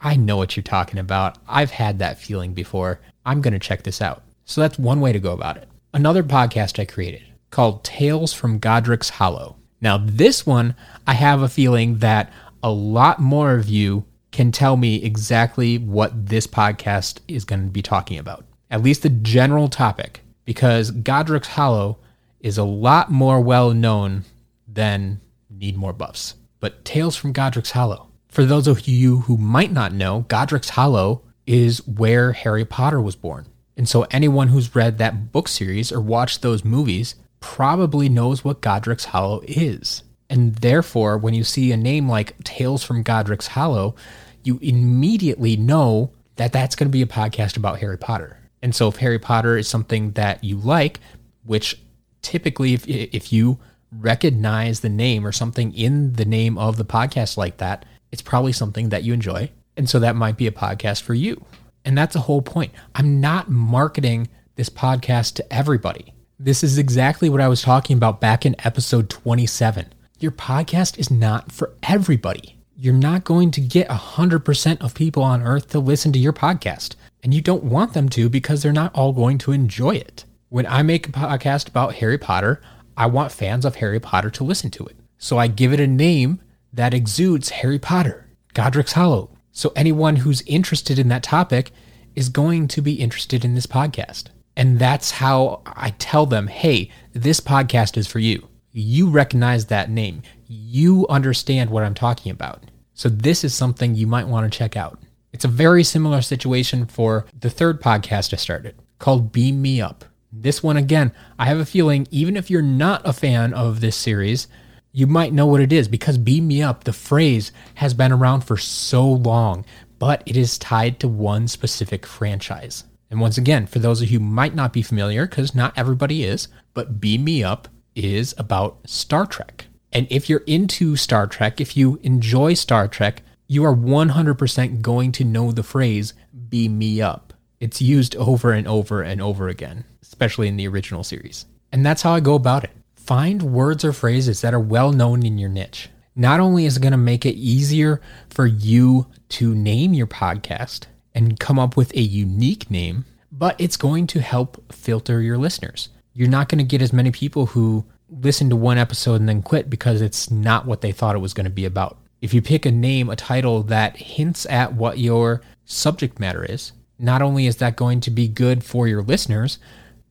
I 0.00 0.16
know 0.16 0.38
what 0.38 0.56
you're 0.56 0.62
talking 0.62 0.98
about. 0.98 1.36
I've 1.46 1.72
had 1.72 1.98
that 1.98 2.18
feeling 2.18 2.54
before. 2.54 3.00
I'm 3.26 3.42
going 3.42 3.52
to 3.52 3.58
check 3.58 3.82
this 3.82 4.00
out. 4.00 4.22
So 4.46 4.62
that's 4.62 4.78
one 4.78 5.02
way 5.02 5.12
to 5.12 5.18
go 5.18 5.34
about 5.34 5.58
it. 5.58 5.68
Another 5.92 6.22
podcast 6.22 6.80
I 6.80 6.86
created 6.86 7.24
called 7.50 7.84
Tales 7.84 8.32
from 8.32 8.58
Godric's 8.58 9.10
Hollow. 9.10 9.56
Now, 9.80 9.98
this 9.98 10.44
one, 10.44 10.74
I 11.06 11.14
have 11.14 11.42
a 11.42 11.48
feeling 11.48 11.98
that 11.98 12.32
a 12.62 12.70
lot 12.70 13.20
more 13.20 13.54
of 13.54 13.68
you 13.68 14.04
can 14.32 14.52
tell 14.52 14.76
me 14.76 15.02
exactly 15.02 15.78
what 15.78 16.26
this 16.26 16.46
podcast 16.46 17.20
is 17.28 17.44
going 17.44 17.62
to 17.62 17.70
be 17.70 17.82
talking 17.82 18.18
about, 18.18 18.44
at 18.70 18.82
least 18.82 19.02
the 19.02 19.08
general 19.08 19.68
topic, 19.68 20.22
because 20.44 20.90
Godric's 20.90 21.48
Hollow 21.48 21.98
is 22.40 22.58
a 22.58 22.64
lot 22.64 23.10
more 23.10 23.40
well 23.40 23.72
known 23.72 24.24
than 24.66 25.20
Need 25.50 25.76
More 25.76 25.92
Buffs. 25.92 26.34
But 26.60 26.84
Tales 26.84 27.16
from 27.16 27.32
Godric's 27.32 27.70
Hollow. 27.70 28.08
For 28.28 28.44
those 28.44 28.66
of 28.66 28.86
you 28.86 29.20
who 29.20 29.36
might 29.36 29.72
not 29.72 29.92
know, 29.92 30.24
Godric's 30.28 30.70
Hollow 30.70 31.22
is 31.46 31.86
where 31.86 32.32
Harry 32.32 32.64
Potter 32.64 33.00
was 33.00 33.16
born. 33.16 33.46
And 33.76 33.88
so 33.88 34.06
anyone 34.10 34.48
who's 34.48 34.74
read 34.74 34.98
that 34.98 35.32
book 35.32 35.48
series 35.48 35.90
or 35.90 36.00
watched 36.00 36.42
those 36.42 36.64
movies 36.64 37.14
probably 37.40 38.08
knows 38.08 38.44
what 38.44 38.60
Godric's 38.60 39.06
Hollow 39.06 39.42
is. 39.46 40.02
And 40.30 40.54
therefore, 40.56 41.16
when 41.16 41.34
you 41.34 41.44
see 41.44 41.72
a 41.72 41.76
name 41.76 42.08
like 42.08 42.42
Tales 42.44 42.84
from 42.84 43.02
Godric's 43.02 43.48
Hollow, 43.48 43.94
you 44.42 44.58
immediately 44.60 45.56
know 45.56 46.10
that 46.36 46.52
that's 46.52 46.76
going 46.76 46.88
to 46.88 46.92
be 46.92 47.02
a 47.02 47.06
podcast 47.06 47.56
about 47.56 47.78
Harry 47.80 47.98
Potter. 47.98 48.38
And 48.62 48.74
so, 48.74 48.88
if 48.88 48.96
Harry 48.96 49.18
Potter 49.18 49.56
is 49.56 49.68
something 49.68 50.12
that 50.12 50.42
you 50.44 50.56
like, 50.56 51.00
which 51.44 51.80
typically, 52.22 52.74
if, 52.74 52.86
if 52.86 53.32
you 53.32 53.58
recognize 53.90 54.80
the 54.80 54.88
name 54.88 55.26
or 55.26 55.32
something 55.32 55.72
in 55.74 56.14
the 56.14 56.24
name 56.24 56.58
of 56.58 56.76
the 56.76 56.84
podcast 56.84 57.36
like 57.36 57.58
that, 57.58 57.84
it's 58.12 58.22
probably 58.22 58.52
something 58.52 58.90
that 58.90 59.04
you 59.04 59.14
enjoy. 59.14 59.50
And 59.76 59.88
so, 59.88 59.98
that 60.00 60.16
might 60.16 60.36
be 60.36 60.46
a 60.46 60.52
podcast 60.52 61.02
for 61.02 61.14
you. 61.14 61.44
And 61.84 61.96
that's 61.96 62.14
the 62.14 62.20
whole 62.20 62.42
point. 62.42 62.72
I'm 62.94 63.20
not 63.20 63.48
marketing 63.48 64.28
this 64.56 64.68
podcast 64.68 65.34
to 65.34 65.52
everybody. 65.52 66.12
This 66.40 66.62
is 66.62 66.78
exactly 66.78 67.28
what 67.28 67.40
I 67.40 67.48
was 67.48 67.62
talking 67.62 67.96
about 67.96 68.20
back 68.20 68.46
in 68.46 68.54
episode 68.64 69.10
27. 69.10 69.92
Your 70.20 70.30
podcast 70.30 70.96
is 70.96 71.10
not 71.10 71.50
for 71.50 71.74
everybody. 71.82 72.56
You're 72.76 72.94
not 72.94 73.24
going 73.24 73.50
to 73.50 73.60
get 73.60 73.88
100% 73.88 74.80
of 74.80 74.94
people 74.94 75.24
on 75.24 75.42
earth 75.42 75.70
to 75.70 75.80
listen 75.80 76.12
to 76.12 76.18
your 76.20 76.32
podcast. 76.32 76.94
And 77.24 77.34
you 77.34 77.40
don't 77.40 77.64
want 77.64 77.92
them 77.92 78.08
to 78.10 78.28
because 78.28 78.62
they're 78.62 78.72
not 78.72 78.94
all 78.94 79.12
going 79.12 79.38
to 79.38 79.50
enjoy 79.50 79.96
it. 79.96 80.26
When 80.48 80.64
I 80.68 80.84
make 80.84 81.08
a 81.08 81.12
podcast 81.12 81.66
about 81.66 81.96
Harry 81.96 82.18
Potter, 82.18 82.62
I 82.96 83.06
want 83.06 83.32
fans 83.32 83.64
of 83.64 83.74
Harry 83.74 83.98
Potter 83.98 84.30
to 84.30 84.44
listen 84.44 84.70
to 84.70 84.86
it. 84.86 84.94
So 85.18 85.38
I 85.38 85.48
give 85.48 85.72
it 85.72 85.80
a 85.80 85.88
name 85.88 86.40
that 86.72 86.94
exudes 86.94 87.48
Harry 87.48 87.80
Potter, 87.80 88.28
Godric's 88.54 88.92
Hollow. 88.92 89.30
So 89.50 89.72
anyone 89.74 90.14
who's 90.14 90.42
interested 90.42 91.00
in 91.00 91.08
that 91.08 91.24
topic 91.24 91.72
is 92.14 92.28
going 92.28 92.68
to 92.68 92.80
be 92.80 92.92
interested 92.92 93.44
in 93.44 93.56
this 93.56 93.66
podcast. 93.66 94.26
And 94.58 94.78
that's 94.78 95.12
how 95.12 95.62
I 95.64 95.94
tell 95.98 96.26
them, 96.26 96.48
hey, 96.48 96.90
this 97.14 97.40
podcast 97.40 97.96
is 97.96 98.06
for 98.06 98.18
you 98.18 98.48
you 98.78 99.08
recognize 99.08 99.66
that 99.66 99.90
name. 99.90 100.22
You 100.46 101.06
understand 101.08 101.70
what 101.70 101.82
I'm 101.82 101.94
talking 101.94 102.30
about. 102.30 102.70
So 102.94 103.08
this 103.08 103.44
is 103.44 103.54
something 103.54 103.94
you 103.94 104.06
might 104.06 104.28
want 104.28 104.50
to 104.50 104.56
check 104.56 104.76
out. 104.76 105.00
It's 105.32 105.44
a 105.44 105.48
very 105.48 105.84
similar 105.84 106.22
situation 106.22 106.86
for 106.86 107.26
the 107.38 107.50
third 107.50 107.80
podcast 107.80 108.32
I 108.32 108.36
started 108.36 108.76
called 108.98 109.32
Beam 109.32 109.62
Me 109.62 109.80
Up. 109.80 110.04
This 110.32 110.62
one, 110.62 110.76
again, 110.76 111.12
I 111.38 111.46
have 111.46 111.58
a 111.58 111.64
feeling, 111.64 112.06
even 112.10 112.36
if 112.36 112.50
you're 112.50 112.62
not 112.62 113.06
a 113.06 113.12
fan 113.12 113.54
of 113.54 113.80
this 113.80 113.96
series, 113.96 114.48
you 114.92 115.06
might 115.06 115.32
know 115.32 115.46
what 115.46 115.60
it 115.60 115.72
is 115.72 115.88
because 115.88 116.18
Beam 116.18 116.48
Me 116.48 116.62
Up, 116.62 116.84
the 116.84 116.92
phrase, 116.92 117.52
has 117.76 117.94
been 117.94 118.12
around 118.12 118.42
for 118.42 118.56
so 118.56 119.06
long, 119.06 119.64
but 119.98 120.22
it 120.26 120.36
is 120.36 120.58
tied 120.58 120.98
to 121.00 121.08
one 121.08 121.46
specific 121.48 122.04
franchise. 122.04 122.84
And 123.10 123.20
once 123.20 123.38
again, 123.38 123.66
for 123.66 123.78
those 123.78 124.02
of 124.02 124.10
you 124.10 124.18
who 124.18 124.24
might 124.24 124.54
not 124.54 124.72
be 124.72 124.82
familiar, 124.82 125.26
because 125.26 125.54
not 125.54 125.72
everybody 125.76 126.24
is, 126.24 126.48
but 126.74 127.00
Beam 127.00 127.24
Me 127.24 127.42
Up 127.42 127.68
is 127.94 128.34
about 128.38 128.78
Star 128.86 129.26
Trek. 129.26 129.66
And 129.92 130.06
if 130.10 130.28
you're 130.28 130.44
into 130.46 130.96
Star 130.96 131.26
Trek, 131.26 131.60
if 131.60 131.76
you 131.76 131.98
enjoy 132.02 132.54
Star 132.54 132.86
Trek, 132.86 133.22
you 133.46 133.64
are 133.64 133.74
100% 133.74 134.82
going 134.82 135.12
to 135.12 135.24
know 135.24 135.52
the 135.52 135.62
phrase 135.62 136.12
beam 136.50 136.78
me 136.78 137.00
up. 137.00 137.32
It's 137.60 137.80
used 137.80 138.14
over 138.16 138.52
and 138.52 138.68
over 138.68 139.02
and 139.02 139.20
over 139.20 139.48
again, 139.48 139.84
especially 140.02 140.48
in 140.48 140.56
the 140.56 140.68
original 140.68 141.02
series. 141.02 141.46
And 141.72 141.84
that's 141.84 142.02
how 142.02 142.12
I 142.12 142.20
go 142.20 142.34
about 142.34 142.64
it. 142.64 142.70
Find 142.94 143.42
words 143.42 143.84
or 143.84 143.92
phrases 143.92 144.42
that 144.42 144.54
are 144.54 144.60
well 144.60 144.92
known 144.92 145.24
in 145.24 145.38
your 145.38 145.48
niche. 145.48 145.88
Not 146.14 146.40
only 146.40 146.66
is 146.66 146.76
it 146.76 146.82
going 146.82 146.92
to 146.92 146.98
make 146.98 147.24
it 147.24 147.34
easier 147.34 148.00
for 148.28 148.46
you 148.46 149.06
to 149.30 149.54
name 149.54 149.94
your 149.94 150.06
podcast 150.06 150.86
and 151.18 151.38
come 151.38 151.58
up 151.58 151.76
with 151.76 151.94
a 151.94 152.00
unique 152.00 152.70
name, 152.70 153.04
but 153.30 153.60
it's 153.60 153.76
going 153.76 154.06
to 154.08 154.20
help 154.20 154.72
filter 154.72 155.20
your 155.20 155.36
listeners 155.36 155.90
you're 156.18 156.28
not 156.28 156.48
going 156.48 156.58
to 156.58 156.64
get 156.64 156.82
as 156.82 156.92
many 156.92 157.12
people 157.12 157.46
who 157.46 157.84
listen 158.10 158.50
to 158.50 158.56
one 158.56 158.76
episode 158.76 159.20
and 159.20 159.28
then 159.28 159.40
quit 159.40 159.70
because 159.70 160.00
it's 160.00 160.32
not 160.32 160.66
what 160.66 160.80
they 160.80 160.90
thought 160.90 161.14
it 161.14 161.20
was 161.20 161.32
going 161.32 161.44
to 161.44 161.50
be 161.50 161.64
about. 161.64 161.96
If 162.20 162.34
you 162.34 162.42
pick 162.42 162.66
a 162.66 162.72
name, 162.72 163.08
a 163.08 163.14
title 163.14 163.62
that 163.62 163.96
hints 163.96 164.44
at 164.46 164.74
what 164.74 164.98
your 164.98 165.42
subject 165.64 166.18
matter 166.18 166.44
is, 166.44 166.72
not 166.98 167.22
only 167.22 167.46
is 167.46 167.58
that 167.58 167.76
going 167.76 168.00
to 168.00 168.10
be 168.10 168.26
good 168.26 168.64
for 168.64 168.88
your 168.88 169.00
listeners, 169.00 169.60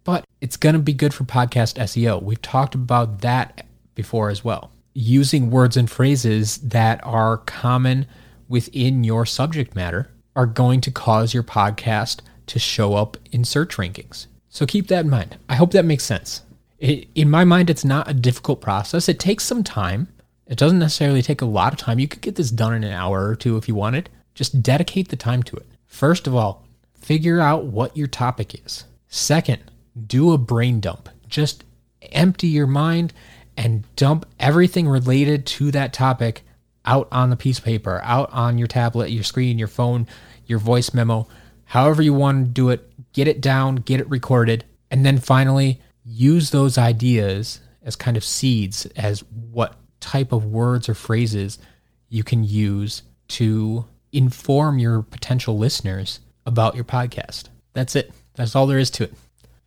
but 0.06 0.24
it's 0.40 0.56
going 0.56 0.76
to 0.76 0.80
be 0.80 0.94
good 0.94 1.14
for 1.14 1.26
podcast 1.26 1.76
SEO. 1.76 2.24
We've 2.24 2.42
talked 2.42 2.74
about 2.74 3.20
that 3.20 3.66
before 3.94 4.30
as 4.30 4.46
well. 4.46 4.72
Using 4.94 5.52
words 5.52 5.76
and 5.76 5.92
phrases 5.92 6.58
that 6.60 7.02
are 7.04 7.40
common 7.40 8.08
within 8.48 9.04
your 9.04 9.26
subject 9.26 9.76
matter 9.76 10.10
are 10.38 10.46
going 10.46 10.80
to 10.82 10.92
cause 10.92 11.34
your 11.34 11.44
podcast 11.44 12.20
to 12.46 12.60
show 12.60 12.94
up 12.94 13.18
in 13.32 13.44
search 13.44 13.76
rankings. 13.76 14.28
So 14.50 14.68
keep 14.68 14.88
that 14.88 15.04
in 15.04 15.10
mind. 15.10 15.36
I 15.50 15.56
hope 15.56 15.72
that 15.72 15.84
makes 15.84 16.04
sense. 16.04 16.44
It, 16.78 17.08
in 17.16 17.30
my 17.30 17.44
mind, 17.44 17.72
it's 17.72 17.84
not 17.84 18.10
a 18.10 18.14
difficult 18.14 18.62
process. 18.62 19.10
It 19.10 19.20
takes 19.20 19.44
some 19.44 19.64
time. 19.64 20.08
It 20.46 20.58
doesn't 20.58 20.78
necessarily 20.78 21.24
take 21.24 21.42
a 21.42 21.46
lot 21.46 21.74
of 21.74 21.80
time. 21.80 21.98
You 21.98 22.08
could 22.08 22.22
get 22.22 22.36
this 22.36 22.52
done 22.52 22.76
in 22.76 22.84
an 22.84 22.94
hour 22.94 23.28
or 23.28 23.36
two 23.36 23.58
if 23.58 23.68
you 23.68 23.74
wanted. 23.74 24.10
Just 24.36 24.62
dedicate 24.62 25.10
the 25.10 25.16
time 25.16 25.42
to 25.44 25.58
it. 25.58 25.66
First 25.88 26.28
of 26.28 26.36
all, 26.36 26.64
figure 26.94 27.40
out 27.40 27.66
what 27.66 27.98
your 27.98 28.08
topic 28.08 28.64
is. 28.64 28.84
Second, 29.10 29.64
do 30.06 30.34
a 30.34 30.38
brain 30.38 30.80
dump. 30.80 31.10
Just 31.28 31.64
empty 32.12 32.48
your 32.48 32.68
mind 32.68 33.12
and 33.58 33.84
dump 33.96 34.28
everything 34.40 34.88
related 34.88 35.48
to 35.48 35.72
that 35.72 35.94
topic 35.94 36.44
out 36.88 37.08
on 37.12 37.30
the 37.30 37.36
piece 37.36 37.60
of 37.60 37.66
paper, 37.66 38.02
out 38.04 38.32
on 38.34 38.58
your 38.58 38.68
tablet, 38.68 39.12
your 39.12 39.24
screen, 39.24 39.60
your 39.60 39.68
phone, 39.68 40.08
your 40.48 40.58
voice 40.58 40.94
memo, 40.94 41.28
however 41.66 42.02
you 42.02 42.14
want 42.14 42.48
to 42.48 42.52
do 42.52 42.70
it 42.70 42.92
get 43.18 43.28
it 43.28 43.42
down, 43.42 43.78
get 43.78 44.00
it 44.00 44.08
recorded, 44.12 44.64
and 44.92 45.04
then 45.04 45.18
finally 45.18 45.82
use 46.06 46.52
those 46.52 46.78
ideas 46.78 47.60
as 47.82 47.96
kind 47.96 48.16
of 48.16 48.24
seeds 48.24 48.86
as 48.96 49.24
what 49.52 49.76
type 50.00 50.32
of 50.32 50.46
words 50.46 50.88
or 50.88 50.94
phrases 50.94 51.58
you 52.10 52.24
can 52.24 52.44
use 52.44 53.02
to 53.28 53.86
inform 54.12 54.78
your 54.78 55.02
potential 55.02 55.58
listeners 55.58 56.20
about 56.46 56.76
your 56.76 56.84
podcast. 56.86 57.46
That's 57.74 57.96
it. 57.96 58.12
That's 58.36 58.56
all 58.56 58.68
there 58.68 58.78
is 58.78 58.92
to 58.92 59.06
it. 59.06 59.14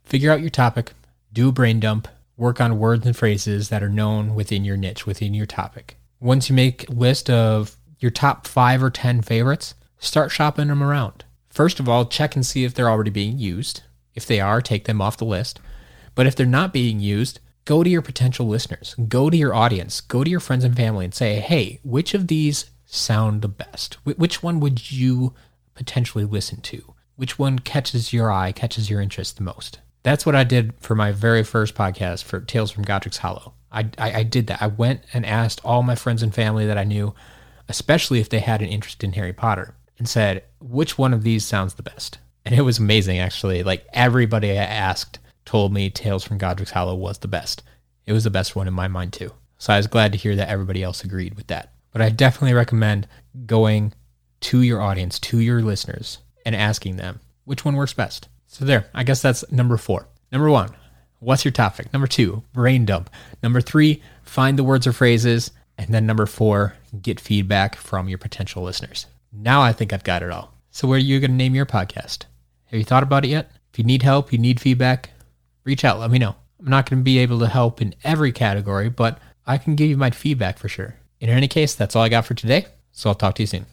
Figure 0.04 0.30
out 0.30 0.40
your 0.40 0.50
topic, 0.50 0.92
do 1.32 1.48
a 1.48 1.52
brain 1.52 1.80
dump, 1.80 2.06
work 2.36 2.60
on 2.60 2.78
words 2.78 3.04
and 3.04 3.16
phrases 3.16 3.68
that 3.68 3.82
are 3.82 3.88
known 3.88 4.36
within 4.36 4.64
your 4.64 4.76
niche, 4.76 5.06
within 5.06 5.34
your 5.34 5.46
topic. 5.46 5.96
Once 6.20 6.48
you 6.50 6.54
make 6.54 6.88
a 6.88 6.92
list 6.92 7.30
of 7.30 7.76
your 7.98 8.10
top 8.10 8.46
five 8.46 8.82
or 8.82 8.90
10 8.90 9.22
favorites, 9.22 9.74
start 9.98 10.30
shopping 10.30 10.68
them 10.68 10.82
around. 10.82 11.24
First 11.48 11.80
of 11.80 11.88
all, 11.88 12.04
check 12.06 12.36
and 12.36 12.44
see 12.44 12.64
if 12.64 12.74
they're 12.74 12.90
already 12.90 13.10
being 13.10 13.38
used. 13.38 13.82
If 14.14 14.26
they 14.26 14.38
are, 14.38 14.60
take 14.60 14.84
them 14.84 15.00
off 15.00 15.16
the 15.16 15.24
list. 15.24 15.60
But 16.14 16.26
if 16.26 16.36
they're 16.36 16.46
not 16.46 16.72
being 16.72 17.00
used, 17.00 17.40
go 17.64 17.82
to 17.82 17.90
your 17.90 18.02
potential 18.02 18.46
listeners, 18.46 18.94
go 19.08 19.30
to 19.30 19.36
your 19.36 19.54
audience, 19.54 20.00
go 20.00 20.22
to 20.22 20.30
your 20.30 20.40
friends 20.40 20.64
and 20.64 20.76
family 20.76 21.04
and 21.04 21.14
say, 21.14 21.40
hey, 21.40 21.80
which 21.82 22.14
of 22.14 22.26
these 22.26 22.70
sound 22.84 23.42
the 23.42 23.48
best? 23.48 23.94
Which 24.04 24.42
one 24.42 24.60
would 24.60 24.90
you 24.90 25.34
potentially 25.74 26.24
listen 26.24 26.60
to? 26.62 26.94
Which 27.16 27.38
one 27.38 27.58
catches 27.58 28.12
your 28.12 28.30
eye, 28.30 28.52
catches 28.52 28.90
your 28.90 29.00
interest 29.00 29.36
the 29.36 29.42
most? 29.42 29.80
That's 30.02 30.24
what 30.24 30.34
I 30.34 30.44
did 30.44 30.74
for 30.80 30.94
my 30.94 31.12
very 31.12 31.42
first 31.42 31.74
podcast 31.74 32.24
for 32.24 32.40
Tales 32.40 32.70
from 32.70 32.84
Godric's 32.84 33.18
Hollow. 33.18 33.54
I, 33.70 33.90
I, 33.98 34.12
I 34.12 34.22
did 34.22 34.46
that. 34.46 34.62
I 34.62 34.66
went 34.68 35.02
and 35.12 35.26
asked 35.26 35.60
all 35.64 35.82
my 35.82 35.94
friends 35.94 36.22
and 36.22 36.34
family 36.34 36.66
that 36.66 36.78
I 36.78 36.84
knew, 36.84 37.14
especially 37.68 38.20
if 38.20 38.28
they 38.28 38.40
had 38.40 38.62
an 38.62 38.68
interest 38.68 39.04
in 39.04 39.12
Harry 39.12 39.32
Potter, 39.32 39.74
and 39.98 40.08
said, 40.08 40.44
which 40.60 40.96
one 40.96 41.12
of 41.12 41.22
these 41.22 41.44
sounds 41.44 41.74
the 41.74 41.82
best? 41.82 42.18
And 42.44 42.54
it 42.54 42.62
was 42.62 42.78
amazing, 42.78 43.18
actually. 43.18 43.62
Like 43.62 43.86
everybody 43.92 44.52
I 44.52 44.64
asked 44.64 45.18
told 45.44 45.72
me 45.72 45.90
Tales 45.90 46.24
from 46.24 46.38
Godric's 46.38 46.70
Hollow 46.70 46.94
was 46.94 47.18
the 47.18 47.28
best. 47.28 47.62
It 48.06 48.14
was 48.14 48.24
the 48.24 48.30
best 48.30 48.56
one 48.56 48.66
in 48.66 48.74
my 48.74 48.88
mind, 48.88 49.12
too. 49.12 49.32
So 49.58 49.74
I 49.74 49.76
was 49.76 49.86
glad 49.86 50.12
to 50.12 50.18
hear 50.18 50.34
that 50.36 50.48
everybody 50.48 50.82
else 50.82 51.04
agreed 51.04 51.34
with 51.34 51.48
that. 51.48 51.74
But 51.92 52.00
I 52.00 52.08
definitely 52.08 52.54
recommend 52.54 53.06
going 53.44 53.92
to 54.40 54.62
your 54.62 54.80
audience, 54.80 55.18
to 55.18 55.38
your 55.38 55.60
listeners, 55.60 56.18
and 56.46 56.56
asking 56.56 56.96
them 56.96 57.20
which 57.44 57.64
one 57.64 57.76
works 57.76 57.92
best. 57.92 58.28
So 58.52 58.64
there, 58.64 58.90
I 58.92 59.04
guess 59.04 59.22
that's 59.22 59.48
number 59.52 59.76
four. 59.76 60.08
Number 60.32 60.50
one, 60.50 60.70
what's 61.20 61.44
your 61.44 61.52
topic? 61.52 61.92
Number 61.92 62.08
two, 62.08 62.42
brain 62.52 62.84
dump. 62.84 63.08
Number 63.44 63.60
three, 63.60 64.02
find 64.24 64.58
the 64.58 64.64
words 64.64 64.88
or 64.88 64.92
phrases. 64.92 65.52
And 65.78 65.94
then 65.94 66.04
number 66.04 66.26
four, 66.26 66.74
get 67.00 67.20
feedback 67.20 67.76
from 67.76 68.08
your 68.08 68.18
potential 68.18 68.64
listeners. 68.64 69.06
Now 69.32 69.62
I 69.62 69.72
think 69.72 69.92
I've 69.92 70.02
got 70.02 70.24
it 70.24 70.32
all. 70.32 70.52
So, 70.72 70.88
where 70.88 70.96
are 70.96 71.00
you 71.00 71.20
going 71.20 71.30
to 71.30 71.36
name 71.36 71.54
your 71.54 71.64
podcast? 71.64 72.24
Have 72.64 72.78
you 72.78 72.84
thought 72.84 73.04
about 73.04 73.24
it 73.24 73.28
yet? 73.28 73.52
If 73.72 73.78
you 73.78 73.84
need 73.84 74.02
help, 74.02 74.32
you 74.32 74.38
need 74.38 74.60
feedback, 74.60 75.10
reach 75.62 75.84
out, 75.84 76.00
let 76.00 76.10
me 76.10 76.18
know. 76.18 76.34
I'm 76.58 76.68
not 76.68 76.90
going 76.90 76.98
to 77.00 77.04
be 77.04 77.18
able 77.18 77.38
to 77.38 77.46
help 77.46 77.80
in 77.80 77.94
every 78.02 78.32
category, 78.32 78.88
but 78.88 79.20
I 79.46 79.58
can 79.58 79.76
give 79.76 79.88
you 79.88 79.96
my 79.96 80.10
feedback 80.10 80.58
for 80.58 80.68
sure. 80.68 80.96
In 81.20 81.30
any 81.30 81.46
case, 81.46 81.76
that's 81.76 81.94
all 81.94 82.02
I 82.02 82.08
got 82.08 82.26
for 82.26 82.34
today. 82.34 82.66
So 82.90 83.10
I'll 83.10 83.14
talk 83.14 83.36
to 83.36 83.44
you 83.44 83.46
soon. 83.46 83.66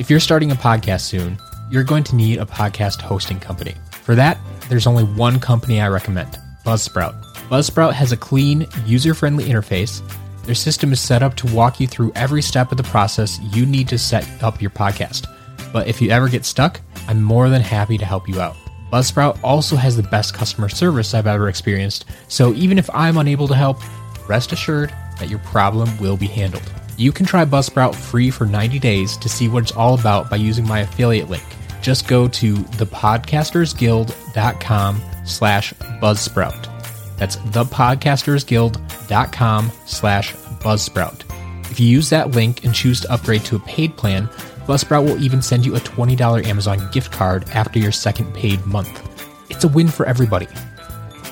If 0.00 0.08
you're 0.08 0.18
starting 0.18 0.50
a 0.50 0.54
podcast 0.54 1.02
soon, 1.02 1.38
you're 1.70 1.84
going 1.84 2.04
to 2.04 2.16
need 2.16 2.38
a 2.38 2.44
podcast 2.44 3.00
hosting 3.00 3.38
company. 3.38 3.74
For 4.02 4.14
that, 4.14 4.38
there's 4.68 4.86
only 4.86 5.04
one 5.04 5.38
company 5.38 5.80
I 5.80 5.88
recommend 5.88 6.38
Buzzsprout. 6.64 7.22
Buzzsprout 7.48 7.92
has 7.92 8.12
a 8.12 8.16
clean, 8.16 8.66
user 8.84 9.14
friendly 9.14 9.44
interface. 9.44 10.02
Their 10.44 10.54
system 10.54 10.92
is 10.92 11.00
set 11.00 11.22
up 11.22 11.34
to 11.36 11.54
walk 11.54 11.80
you 11.80 11.86
through 11.86 12.12
every 12.14 12.42
step 12.42 12.70
of 12.70 12.76
the 12.76 12.84
process 12.84 13.38
you 13.54 13.66
need 13.66 13.88
to 13.88 13.98
set 13.98 14.26
up 14.42 14.60
your 14.60 14.70
podcast. 14.70 15.26
But 15.72 15.86
if 15.86 16.00
you 16.00 16.10
ever 16.10 16.28
get 16.28 16.44
stuck, 16.44 16.80
I'm 17.08 17.22
more 17.22 17.48
than 17.48 17.62
happy 17.62 17.98
to 17.98 18.04
help 18.04 18.28
you 18.28 18.40
out. 18.40 18.56
Buzzsprout 18.92 19.38
also 19.44 19.76
has 19.76 19.96
the 19.96 20.02
best 20.02 20.34
customer 20.34 20.68
service 20.68 21.14
I've 21.14 21.28
ever 21.28 21.48
experienced, 21.48 22.06
so 22.26 22.52
even 22.54 22.76
if 22.76 22.90
I'm 22.92 23.18
unable 23.18 23.46
to 23.46 23.54
help, 23.54 23.78
rest 24.28 24.52
assured 24.52 24.92
that 25.20 25.28
your 25.28 25.38
problem 25.40 25.96
will 25.98 26.16
be 26.16 26.26
handled. 26.26 26.68
You 26.96 27.12
can 27.12 27.24
try 27.24 27.44
Buzzsprout 27.44 27.94
free 27.94 28.30
for 28.30 28.46
90 28.46 28.78
days 28.80 29.16
to 29.18 29.28
see 29.28 29.48
what 29.48 29.62
it's 29.62 29.72
all 29.72 29.94
about 29.94 30.28
by 30.28 30.36
using 30.36 30.66
my 30.66 30.80
affiliate 30.80 31.30
link. 31.30 31.44
Just 31.80 32.08
go 32.08 32.26
to 32.28 32.54
thepodcastersguild.com 32.54 35.02
slash 35.24 35.72
buzzsprout. 35.74 36.66
That's 37.16 37.36
thepodcastersguild.com 37.36 39.72
slash 39.86 40.34
buzzsprout. 40.34 41.22
If 41.70 41.78
you 41.78 41.86
use 41.86 42.10
that 42.10 42.32
link 42.32 42.64
and 42.64 42.74
choose 42.74 43.00
to 43.02 43.12
upgrade 43.12 43.44
to 43.44 43.54
a 43.56 43.60
paid 43.60 43.96
plan, 43.96 44.28
Buzzsprout 44.66 45.04
will 45.04 45.22
even 45.22 45.42
send 45.42 45.66
you 45.66 45.74
a 45.74 45.80
$20 45.80 46.46
Amazon 46.46 46.88
gift 46.92 47.10
card 47.10 47.48
after 47.50 47.80
your 47.80 47.90
second 47.90 48.32
paid 48.34 48.64
month. 48.66 49.02
It's 49.50 49.64
a 49.64 49.68
win 49.68 49.88
for 49.88 50.06
everybody. 50.06 50.46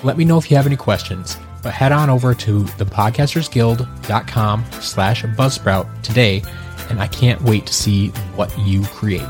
Let 0.02 0.16
me 0.16 0.24
know 0.24 0.38
if 0.38 0.50
you 0.50 0.56
have 0.56 0.66
any 0.66 0.76
questions, 0.76 1.36
but 1.62 1.72
head 1.72 1.92
on 1.92 2.10
over 2.10 2.34
to 2.34 2.64
thepodcastersguild.com 2.64 4.64
slash 4.80 5.24
buzzsprout 5.24 6.02
today, 6.02 6.42
and 6.90 7.00
I 7.00 7.06
can't 7.06 7.40
wait 7.42 7.66
to 7.66 7.74
see 7.74 8.08
what 8.34 8.52
you 8.58 8.82
create. 8.86 9.22